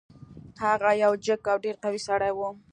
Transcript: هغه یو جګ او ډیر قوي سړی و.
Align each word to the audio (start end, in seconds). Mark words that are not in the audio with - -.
هغه 0.63 0.91
یو 1.03 1.13
جګ 1.25 1.41
او 1.51 1.57
ډیر 1.65 1.75
قوي 1.83 1.99
سړی 2.07 2.31
و. 2.33 2.39